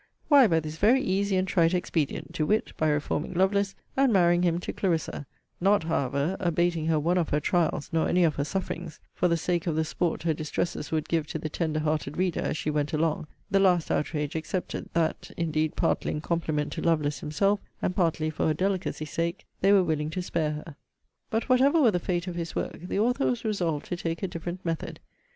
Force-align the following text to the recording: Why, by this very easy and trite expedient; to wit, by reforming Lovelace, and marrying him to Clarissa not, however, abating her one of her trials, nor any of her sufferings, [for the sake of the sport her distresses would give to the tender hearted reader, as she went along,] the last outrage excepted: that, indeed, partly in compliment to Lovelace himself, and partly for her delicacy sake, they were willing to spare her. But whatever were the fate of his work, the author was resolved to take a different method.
Why, 0.29 0.47
by 0.47 0.59
this 0.59 0.77
very 0.77 0.99
easy 0.99 1.35
and 1.35 1.47
trite 1.47 1.75
expedient; 1.75 2.33
to 2.33 2.47
wit, 2.47 2.73
by 2.75 2.89
reforming 2.89 3.35
Lovelace, 3.35 3.75
and 3.95 4.11
marrying 4.11 4.41
him 4.41 4.57
to 4.61 4.73
Clarissa 4.73 5.27
not, 5.59 5.83
however, 5.83 6.35
abating 6.39 6.87
her 6.87 6.99
one 6.99 7.19
of 7.19 7.29
her 7.29 7.39
trials, 7.39 7.91
nor 7.93 8.09
any 8.09 8.23
of 8.23 8.33
her 8.37 8.43
sufferings, 8.43 8.99
[for 9.13 9.27
the 9.27 9.37
sake 9.37 9.67
of 9.67 9.75
the 9.75 9.85
sport 9.85 10.23
her 10.23 10.33
distresses 10.33 10.91
would 10.91 11.07
give 11.07 11.27
to 11.27 11.37
the 11.37 11.49
tender 11.49 11.81
hearted 11.81 12.17
reader, 12.17 12.39
as 12.41 12.57
she 12.57 12.71
went 12.71 12.93
along,] 12.93 13.27
the 13.51 13.59
last 13.59 13.91
outrage 13.91 14.35
excepted: 14.35 14.89
that, 14.93 15.29
indeed, 15.37 15.75
partly 15.75 16.09
in 16.09 16.19
compliment 16.19 16.71
to 16.73 16.81
Lovelace 16.81 17.19
himself, 17.19 17.59
and 17.79 17.95
partly 17.95 18.31
for 18.31 18.47
her 18.47 18.55
delicacy 18.55 19.05
sake, 19.05 19.45
they 19.59 19.71
were 19.71 19.83
willing 19.83 20.09
to 20.09 20.23
spare 20.23 20.51
her. 20.65 20.75
But 21.29 21.47
whatever 21.47 21.79
were 21.79 21.91
the 21.91 21.99
fate 21.99 22.25
of 22.25 22.33
his 22.33 22.55
work, 22.55 22.87
the 22.87 22.97
author 22.97 23.27
was 23.27 23.45
resolved 23.45 23.85
to 23.89 23.97
take 23.97 24.23
a 24.23 24.27
different 24.27 24.65
method. 24.65 24.99